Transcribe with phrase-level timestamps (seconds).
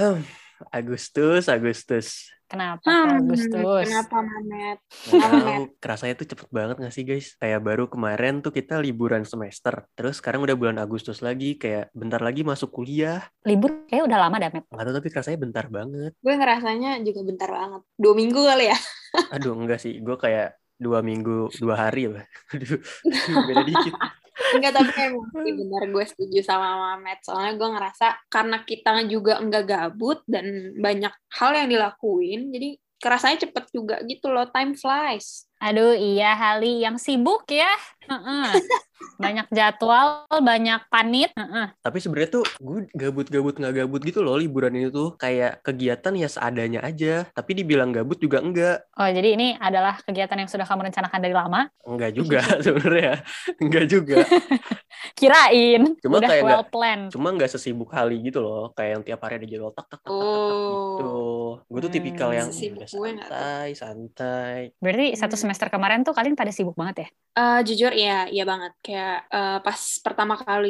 [0.00, 0.24] Hmm,
[0.78, 2.32] Agustus, Agustus.
[2.50, 3.86] Kenapa Hmm, Agustus?
[3.86, 4.82] Kenapa Mamet?
[4.82, 7.38] Nggak Kenapa, tahu, kerasanya tuh cepet banget gak sih guys?
[7.38, 9.86] Kayak baru kemarin tuh kita liburan semester.
[9.94, 13.22] Terus sekarang udah bulan Agustus lagi, kayak bentar lagi masuk kuliah.
[13.46, 14.66] Libur kayak udah lama dah, Met.
[14.66, 16.12] Nggak tahu tapi kerasanya bentar banget.
[16.18, 17.82] Gue ngerasanya juga bentar banget.
[17.94, 18.78] Dua minggu kali ya.
[19.30, 22.26] Aduh enggak sih, gue kayak dua minggu, dua hari lah.
[22.56, 22.82] Aduh,
[23.46, 23.94] beda dikit.
[24.54, 27.20] Enggak, tapi emang sih benar gue setuju sama Mamet.
[27.26, 33.48] Soalnya gue ngerasa karena kita juga enggak gabut dan banyak hal yang dilakuin, jadi kerasanya
[33.48, 34.46] cepet juga gitu loh.
[34.52, 35.49] Time flies.
[35.60, 37.68] Aduh, iya Hali yang sibuk ya.
[38.08, 38.48] Heeh.
[39.16, 41.30] Banyak jadwal, banyak panit.
[41.36, 41.68] Heeh.
[41.78, 46.28] Tapi sebenarnya tuh gue gabut-gabut nggak gabut gitu loh liburan ini tuh kayak kegiatan ya
[46.28, 47.28] seadanya aja.
[47.30, 48.88] Tapi dibilang gabut juga enggak.
[48.96, 51.68] Oh, jadi ini adalah kegiatan yang sudah kamu rencanakan dari lama?
[51.84, 53.20] Enggak juga sebenarnya.
[53.60, 54.16] Enggak juga.
[55.18, 55.96] Kirain.
[56.00, 57.12] Cuma udah kayak well planned.
[57.12, 58.72] Cuma nggak sesibuk kali gitu loh.
[58.72, 60.56] Kayak yang tiap hari ada jadwal tak tak tak tak, tak, tak,
[60.96, 61.04] gitu.
[61.04, 61.50] Oh.
[61.68, 63.00] Gue tuh tipikal Hmm, yang nggak tuh.
[63.00, 64.58] santai, santai.
[64.80, 65.42] Berarti satu Hmm.
[65.50, 67.08] Semester kemarin tuh kalian pada sibuk banget ya?
[67.38, 68.72] Eh, jujur ya, iya banget.
[68.84, 70.68] Kayak eh, pas pertama kali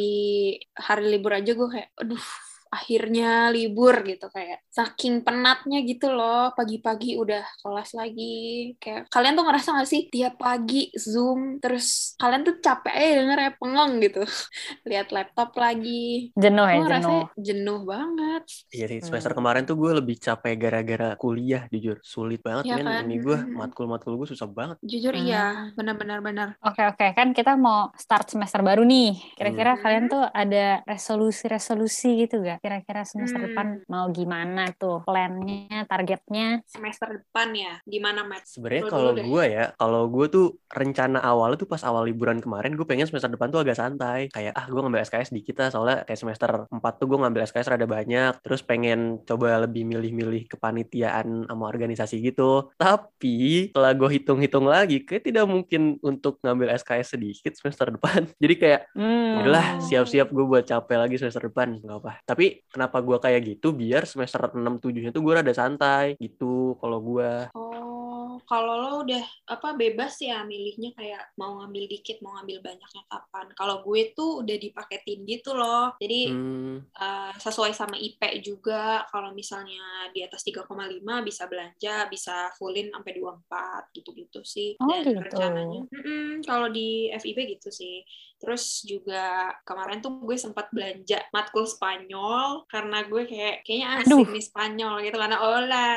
[0.87, 2.25] hari libur aja gue kayak, aduh,
[2.71, 9.45] akhirnya libur gitu kayak saking penatnya gitu loh pagi-pagi udah kelas lagi kayak kalian tuh
[9.45, 14.23] ngerasa gak sih tiap pagi zoom terus kalian tuh capek aja denger ya pengong gitu
[14.91, 17.25] lihat laptop lagi Jenuh ya, jenuh.
[17.37, 19.39] jenuh banget Iya sih, semester Hmm.
[19.43, 21.99] kemarin tuh gue lebih capek gara-gara kuliah, jujur.
[22.01, 23.03] Sulit banget Iya men, kan?
[23.05, 24.79] ini gue, matkul-matkul gue susah banget.
[24.81, 25.27] jujur Hmm.
[25.27, 29.19] iya benar-benar benar Oke oke kan kita mau start semester baru nih.
[29.35, 29.83] Kira-kira Hmm.
[29.83, 32.60] kalian tuh ada resolusi-resolusi gitu gak?
[32.61, 33.47] Kira-kira semester Hmm.
[33.51, 36.61] depan mau gimana tuh plannya, targetnya?
[36.69, 41.67] semester depan ya gimana Matt Sebenarnya kalau gue ya, kalau gue tuh rencana awalnya tuh
[41.67, 44.29] pas awal liburan kemarin, gue pengen semester depan tuh agak santai.
[44.29, 47.69] Kayak, ah gue ngambil SKS dikit lah, soalnya kayak semester 4 tuh gue ngambil SKS
[47.71, 48.33] rada banyak.
[48.45, 52.69] Terus pengen coba lebih milih-milih kepanitiaan sama organisasi gitu.
[52.77, 58.29] Tapi, setelah gue hitung-hitung lagi, kayak tidak mungkin untuk ngambil SKS sedikit semester depan.
[58.43, 59.41] Jadi kayak, Hmm.
[59.41, 62.13] Udahlah, siap-siap gue buat capek lagi semester depan, nggak apa.
[62.27, 63.67] Tapi kenapa gue kayak gitu?
[63.81, 67.31] Biar semester 6 7-nya tuh gue rada santai gitu kalau gue.
[67.55, 73.03] Oh, kalau lo udah apa bebas ya milihnya kayak mau ngambil dikit, mau ngambil banyaknya
[73.11, 73.47] kapan.
[73.59, 75.91] Kalau gue tuh udah dipaketin gitu loh.
[75.99, 79.03] Jadi Hmm, eh, sesuai sama IP juga.
[79.11, 79.83] Kalau misalnya
[80.15, 84.79] di atas 3,5 bisa belanja, bisa fullin sampai 24 gitu-gitu sih.
[84.81, 85.21] Oh, Dan gitu.
[85.27, 88.03] rencananya, Mm-mm, kalau di FIB gitu sih.
[88.41, 94.25] Terus juga kemarin tuh gue sempat belanja matkul Spanyol karena gue kayak kayaknya Aduh.
[94.25, 95.93] asik nih Spanyol gitu karena hola.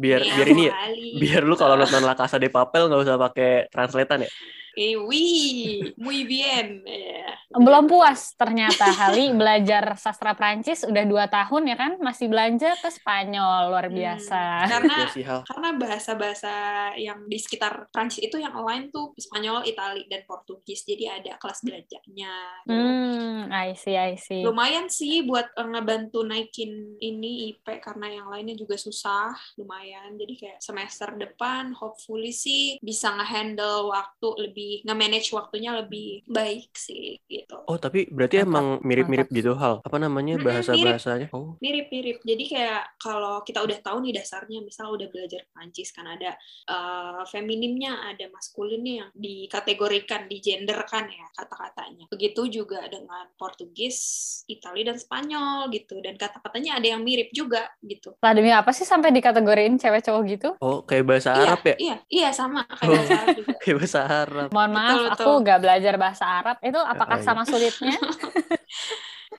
[0.00, 0.74] biar biar ini ya,
[1.20, 4.30] biar lu kalau nonton La Casa de Papel nggak usah pakai translatean ya.
[4.76, 6.84] Eh, oui, muy bien.
[6.84, 7.32] Ya.
[7.56, 12.92] Belum puas ternyata Hali belajar sastra Prancis udah dua tahun ya kan masih belanja ke
[12.92, 14.42] Spanyol luar Hmm, biasa.
[14.68, 16.54] Karena Iya karena bahasa-bahasa
[17.00, 20.84] yang di sekitar Prancis itu yang lain tuh Spanyol, Itali, dan Portugis.
[20.84, 22.34] Jadi ada kelas belajarnya.
[22.68, 22.76] gitu.
[22.76, 24.44] Hmm, I see, I see.
[24.44, 29.32] Lumayan sih buat eh, ngebantu naikin ini IP karena yang lainnya juga susah.
[29.56, 30.20] Lumayan.
[30.20, 37.18] Jadi kayak semester depan hopefully sih bisa ngehandle waktu lebih nge-manage waktunya lebih baik sih
[37.26, 37.56] gitu.
[37.66, 39.80] Oh tapi berarti Mantap, emang mirip-mirip gitu hal.
[39.82, 41.26] Apa namanya Mm-mm, bahasa bahasanya?
[41.34, 42.22] Oh, mirip-mirip.
[42.22, 46.36] Jadi kayak kalau kita udah tahu nih dasarnya, misal udah belajar Prancis kan ada
[46.68, 52.04] eh, feminimnya, ada maskulinnya yang dikategorikan, digenderkan ya kata-katanya.
[52.12, 53.98] Begitu juga dengan Portugis,
[54.46, 55.98] Itali dan Spanyol gitu.
[56.00, 58.14] Dan kata-katanya ada yang mirip juga gitu.
[58.22, 60.48] Lah demi apa sih sampai dikategoriin cewek cowok gitu?
[60.60, 61.74] oh kayak bahasa iya, Arab ya?
[61.76, 62.96] Iya, iya sama kayak Oh.
[62.96, 63.54] bahasa Arab juga.
[63.62, 64.48] Kayak bahasa Arab.
[64.56, 65.44] Mohon maaf, Betul, aku betul.
[65.44, 66.56] gak belajar bahasa Arab.
[66.64, 67.26] Itu apakah iya.
[67.28, 67.96] sama sulitnya?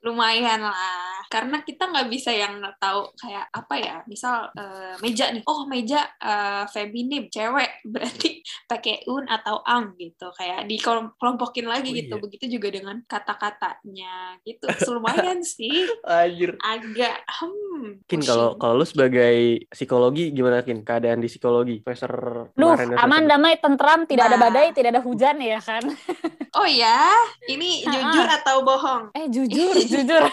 [0.02, 5.42] lumayan lah karena kita nggak bisa yang tahu kayak apa ya misal eh, meja nih
[5.44, 11.96] oh meja eh, feminim cewek berarti pakai un atau ang gitu kayak dikelompokin lagi Oh,
[11.96, 12.22] gitu iya.
[12.22, 16.52] begitu juga dengan kata-katanya gitu lumayan sih Anjir.
[16.60, 17.67] agak hmm
[18.04, 18.60] Kin kalau pusing.
[18.60, 19.36] kalau lu sebagai
[19.68, 22.12] psikologi gimana Kin keadaan di psikologi semester
[22.52, 24.42] Duh, aman, damai, tentram, tidak ada Nah.
[24.44, 25.84] badai, tidak ada hujan ya kan?
[26.58, 27.12] oh ya
[27.46, 30.24] ini jujur atau bohong Eh jujur, jujur.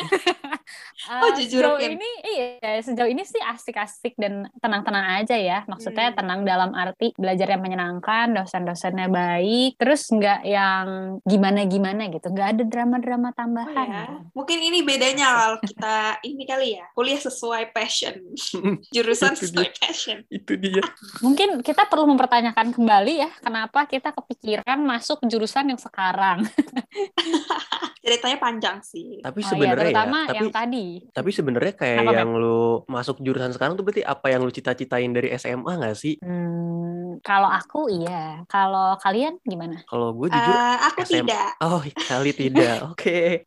[1.05, 1.93] Oh, Eh, jujur, Sejauh Kin.
[1.93, 5.61] ini, iya, sejauh ini sih asik-asik dan tenang-tenang aja ya.
[5.65, 6.17] Maksudnya Hmm.
[6.17, 10.85] tenang dalam arti belajar yang menyenangkan, dosen-dosennya baik, terus nggak yang
[11.21, 13.85] gimana-gimana gitu, nggak ada drama-drama Oh tambahan.
[13.85, 15.95] ya, mungkin ini bedanya kalau kita
[16.29, 18.15] ini kali ya kuliah sesuai passion,
[18.95, 19.75] jurusan Itu sesuai dia.
[19.77, 20.17] passion.
[20.25, 20.79] itu dia.
[21.19, 26.47] Mungkin kita perlu mempertanyakan kembali ya, kenapa kita kepikiran masuk jurusan yang sekarang.
[27.99, 29.17] Ceritanya panjang sih.
[29.19, 30.85] Tapi Oh iya, sebenarnya ya, terutama tapi yang tadi.
[31.09, 35.09] Tapi sebenarnya kayak Kenapa, yang lu masuk jurusan sekarang tuh berarti apa yang lu cita-citain
[35.09, 36.21] dari SMA nggak sih?
[36.21, 38.45] Hmm, kalau aku iya.
[38.45, 39.81] Kalau kalian gimana?
[39.83, 41.25] Kalau gue jujur Eh, aku SM.
[41.25, 41.49] tidak.
[41.59, 42.77] Oh, kali tidak.
[42.93, 43.41] Oke.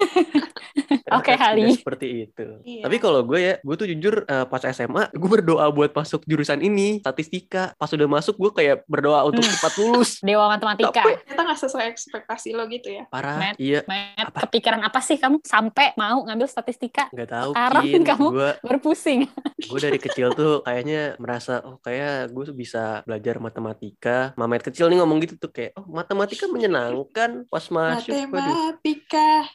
[1.08, 1.62] Oke, Hali.
[1.64, 2.46] tidak Seperti itu.
[2.62, 2.82] Iya.
[2.82, 6.58] Tapi kalau gue ya, gue tuh jujur eh, pas SMA, gue berdoa buat masuk jurusan
[6.58, 7.72] ini, statistika.
[7.74, 9.52] Pas udah masuk, gue kayak berdoa untuk Hmm.
[9.54, 10.10] cepat lulus.
[10.26, 10.90] Dewa matematika.
[11.00, 13.06] Tapi- Ternyata nggak sesuai ekspektasi lo gitu ya.
[13.06, 13.38] Parah.
[13.38, 13.56] Matt.
[13.56, 13.86] Iya.
[13.86, 14.38] Matt, Apa?
[14.44, 17.06] kepikiran apa sih kamu sampai mau ngambil statistika?
[17.14, 18.02] Nggak tahu, Sekarang Kin.
[18.02, 19.20] kamu Gue Berpusing.
[19.58, 24.32] gue dari kecil tuh kayaknya merasa, oh kayak gue bisa belajar matematika.
[24.34, 28.10] Mamet kecil nih ngomong gitu tuh kayak, oh matematika menyenangkan pas masuk.
[28.28, 29.28] Matematika.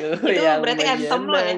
[0.00, 1.54] Oh, Itu berarti anthem lo ya?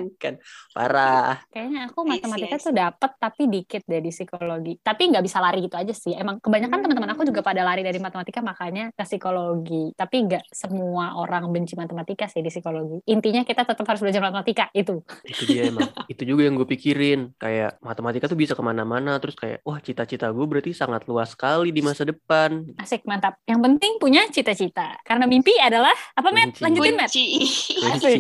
[0.75, 1.41] Parah.
[1.49, 2.67] Kayaknya aku I see, matematika I see.
[2.69, 4.73] tuh dapet tapi dikit deh di psikologi.
[4.79, 6.13] Tapi nggak bisa lari gitu aja sih.
[6.15, 6.85] Emang kebanyakan Hmm.
[6.89, 9.95] teman-teman aku juga pada lari dari matematika makanya ke psikologi.
[9.95, 13.01] Tapi nggak semua orang benci matematika sih di psikologi.
[13.09, 15.01] Intinya kita tetap harus belajar matematika itu.
[15.25, 19.35] itu dia emang itu juga yang gue pikirin kayak matematika tuh bisa ke mana-mana terus
[19.35, 23.39] kayak wah cita-cita gue berarti sangat luas sekali di masa depan Asik mantap.
[23.47, 24.99] Yang penting punya cita-cita.
[25.05, 26.59] Karena mimpi adalah apa Matt?
[26.61, 27.13] Lanjutin Matt.
[27.13, 28.13] Kunci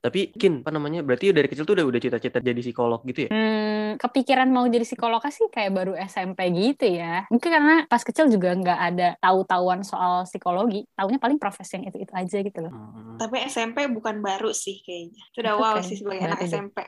[0.00, 3.30] tapi kin apa namanya berarti dari kecil tuh udah udah cita-cita jadi psikolog gitu ya
[3.30, 7.26] Hmm, kepikiran mau jadi psikolog sih kayak baru SMP gitu ya.
[7.30, 10.86] Mungkin karena pas kecil juga nggak ada tahu-tahuan soal psikologi.
[10.94, 12.72] Taunya paling profesi yang itu-itu aja gitu loh.
[12.72, 13.18] Hmm.
[13.18, 15.22] Tapi SMP bukan baru sih kayaknya.
[15.34, 16.42] Sudah wow kayak sih sebagai anak.
[16.46, 16.78] SMP.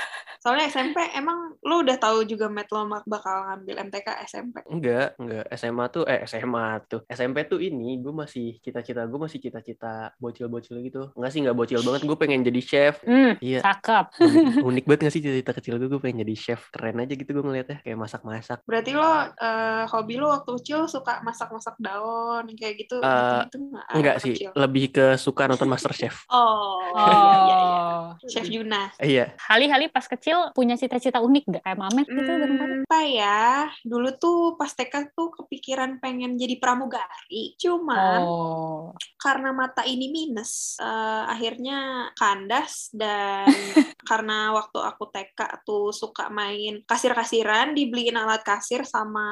[0.40, 4.64] Soalnya SMP emang lu udah tahu juga Matt lo bakal ngambil MTK SMP.
[4.66, 9.36] enggak enggak SMA tuh eh SMA tuh SMP tuh ini gue masih cita-cita gue masih
[9.38, 14.16] cita-cita bocil-bocil gitu enggak sih enggak bocil banget gue pengen jadi chef Hmm, iya cakep.
[14.16, 17.30] unik, unik banget gak sih cita-cita kecil gue gue pengen jadi chef keren aja gitu
[17.30, 19.04] gue ngeliatnya kayak masak-masak Berarti lo
[19.36, 23.86] eh, hobi lo waktu kecil suka masak-masak daun kayak gitu Eh, gitu nggak?
[23.92, 24.50] enggak sih kecil.
[24.54, 27.80] lebih ke suka nonton Master Chef Oh, iya iya iya.
[27.82, 28.04] Oh.
[28.24, 28.88] Chef Yuna.
[28.98, 31.62] iya Hali-hali pas kecil punya cita-cita unik gak?
[31.62, 32.32] Kayak Mamet gitu.
[32.32, 33.42] Hmm, apa ya?
[33.82, 37.54] Dulu tuh pas TK tuh kepikiran pengen jadi pramugari.
[37.56, 38.92] Cuman Oh.
[39.16, 43.46] karena mata ini minus, eh, akhirnya kandas dan
[44.10, 49.22] karena waktu aku TK tuh suka main kasir-kasiran, dibeliin alat kasir sama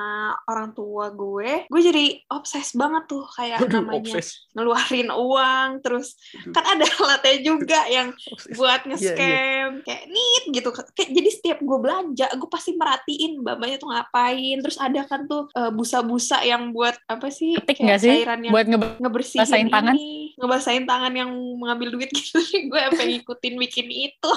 [0.47, 4.49] orang tua gue, gue jadi obses banget tuh kayak Aduh, namanya obses.
[4.53, 6.15] ngeluarin uang, terus
[6.53, 8.13] kan ada alatnya juga yang
[8.55, 13.77] buat Iya, nge-scam kayak nit gitu kayak jadi setiap gue belanja gue pasti merhatiin mbak-mbaknya
[13.77, 18.01] tuh ngapain terus ada kan tuh eh, busa-busa yang buat apa sih Ketik kayak nggak
[18.01, 18.13] sih?
[18.19, 19.95] cairan yang Buat nge- ngebersihin tangan?
[19.95, 24.33] ini ngebasahin tangan yang mengambil duit gitu gue sampai ngikutin bikin itu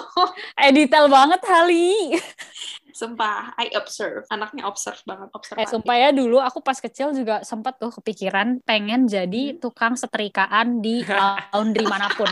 [0.56, 2.16] eh detail banget Hali.
[2.94, 7.42] Sumpah I observe anaknya observe banget observe Eh sumpah ya dulu aku pas kecil juga
[7.42, 11.02] sempet tuh kepikiran pengen jadi tukang setrikaan di
[11.52, 12.30] laundry mana pun.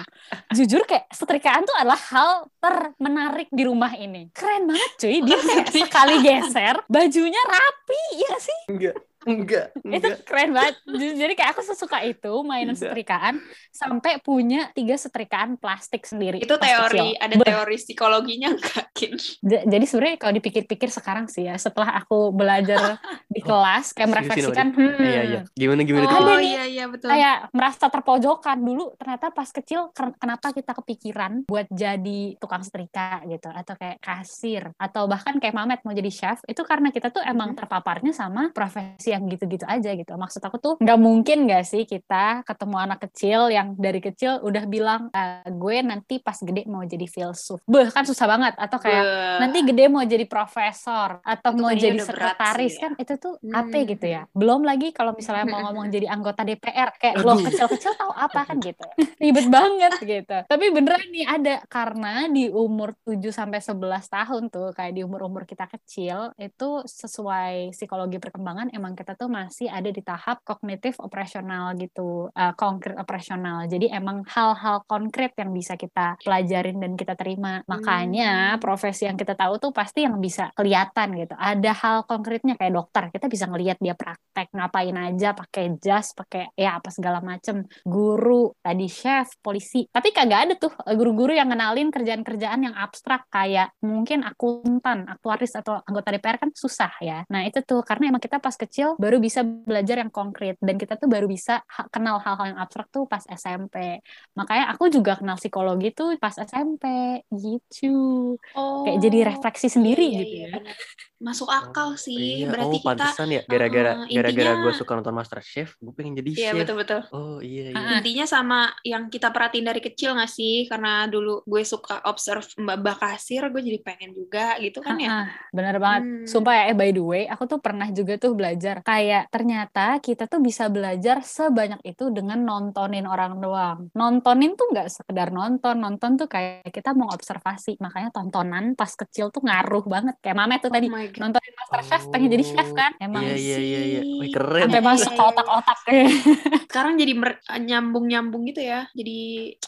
[0.54, 4.30] Jujur kayak setrikaan tuh adalah hal termenarik di rumah ini.
[4.32, 8.60] Keren banget cuy, dia kayak sekali geser bajunya rapi, ya sih?
[8.70, 10.76] enggak enggak Itu enggak keren banget.
[10.88, 12.92] Jadi kayak aku sesuka itu mainan Tidak.
[12.92, 13.36] setrikaan
[13.70, 16.40] sampai punya tiga setrikaan plastik sendiri.
[16.40, 17.20] itu teori kecil.
[17.20, 22.96] ada teori psikologinya enggak kin Jadi sebenarnya kalau dipikir-pikir sekarang sih ya, setelah aku belajar
[23.30, 26.50] di Oh, kelas kayak merefleksikan, hmm, iya iya gimana gimana oh nih.
[26.50, 28.96] iya iya betul kayak merasa terpojokan dulu.
[28.96, 34.70] Ternyata pas kecil ken- kenapa kita kepikiran buat jadi tukang setrika gitu, atau kayak kasir,
[34.76, 37.58] atau bahkan kayak Mamet mau jadi chef, itu karena kita tuh emang Mhm.
[37.58, 40.12] terpaparnya sama profesi yang gitu-gitu aja gitu.
[40.12, 44.64] Maksud aku tuh nggak mungkin nggak sih kita ketemu anak kecil yang dari kecil udah
[44.66, 47.60] bilang "Eh, gue nanti pas gede mau jadi filsuf.
[47.64, 48.54] Beh kan susah banget.
[48.56, 49.38] Atau kayak Beuh.
[49.40, 52.82] nanti gede mau jadi profesor atau Itu mau jadi sekretaris sih ya.
[52.82, 53.56] kan itu tuh Hmm.
[53.56, 57.94] apa gitu ya belum lagi kalau misalnya mau ngomong jadi anggota DPR kayak lo kecil-kecil
[57.94, 58.84] tahu apa kan gitu
[59.18, 64.70] ribet banget gitu tapi beneran nih ada karena di umur 7 sampai 11 tahun tuh
[64.72, 70.04] kayak di umur-umur kita kecil itu sesuai psikologi perkembangan emang kita tuh masih ada di
[70.04, 73.64] tahap kognitif operasional gitu eh, konkret operasional.
[73.72, 77.64] Jadi emang hal-hal konkret yang bisa kita pelajarin dan kita terima.
[77.64, 78.60] Makanya Hmm.
[78.60, 81.34] profesi yang kita tahu tuh pasti yang bisa kelihatan gitu.
[81.40, 86.52] Ada hal konkretnya kayak dokter kita bisa ngelihat dia praktek ngapain aja pakai jas pakai
[86.60, 87.64] ya apa segala macem.
[87.86, 89.86] Guru tadi chef polisi.
[89.88, 93.30] Tapi kagak ada tuh eh, guru-guru yang kenalin kerjaan-kerjaan yang abstrak.
[93.30, 97.22] Kayak mungkin akuntan aktuaris atau anggota DPR kan susah ya.
[97.30, 100.76] Nah itu tuh karena emang kita pas kecil kecil baru bisa belajar yang konkret dan
[100.76, 104.02] kita tuh baru bisa ha- kenal hal-hal yang abstrak tuh pas SMP.
[104.34, 106.86] Makanya aku juga kenal psikologi tuh pas SMP
[107.30, 108.36] gitu.
[108.56, 110.54] Oh, Kayak jadi refleksi sendiri iya, iya, gitu iya, ya.
[110.58, 110.76] benar.
[111.20, 112.48] Masuk akal sih.
[112.48, 115.76] Iya, Berarti oh kita pantesan ya gara-gara uh, gara-gara intinya- gue suka nonton Master Chef,
[115.76, 116.60] gue pengen jadi Iya, chef.
[116.64, 117.02] betul-betul.
[117.12, 117.76] Oh iya iya.
[117.76, 120.64] Ah, Intinya sama yang kita perhatiin dari kecil gak sih?
[120.72, 125.10] Karena dulu gue suka observe mbak-mbak kasir, gue jadi pengen juga gitu kan ya.
[125.12, 126.02] Ah, bener banget.
[126.08, 126.24] Hmm.
[126.24, 128.79] Sumpah ya, eh by the way, aku tuh pernah juga tuh belajar.
[128.82, 133.80] Kayak ternyata kita tuh bisa belajar sebanyak itu dengan nontonin orang doang.
[133.94, 135.76] Nontonin tuh nggak sekedar nonton.
[135.78, 137.80] Nonton tuh kayak kita mau observasi.
[137.80, 140.16] Makanya tontonan pas kecil tuh ngaruh banget.
[140.20, 142.92] Kayak Mame tuh Oh tadi nontonin Masterchef, pengen jadi chef kan?
[142.98, 144.02] Emang Iya iya iya iya.
[144.04, 144.20] sih.
[144.20, 144.62] Wih keren.
[144.68, 145.30] sampai Iya, masuk iya, ke iya.
[145.32, 145.78] otak-otak.
[146.70, 148.86] Sekarang jadi mer- nyambung-nyambung gitu ya.
[148.94, 149.18] Jadi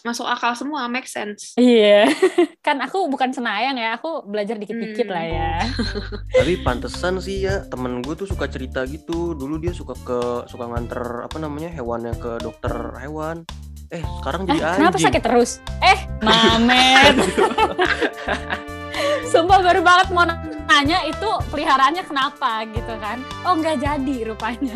[0.02, 1.56] masuk akal semua, make sense.
[1.56, 2.06] Iya.
[2.66, 5.16] kan aku bukan senayang ya, aku belajar dikit-dikit Hmm.
[5.16, 5.52] lah ya.
[6.38, 9.01] Tapi pantesan sih ya temen gue tuh suka cerita gitu.
[9.06, 13.46] Dulu dia suka ke suka nganter apa namanya hewannya ke dokter hewan.
[13.90, 14.78] Eh sekarang Eh, jadi anjing.
[14.78, 15.52] kenapa sakit terus?
[15.82, 17.16] Eh, Mamet.
[19.28, 20.24] Sumpah baru banget mau
[20.68, 23.20] nanya itu peliharaannya kenapa gitu kan.
[23.42, 24.76] Oh nggak jadi rupanya.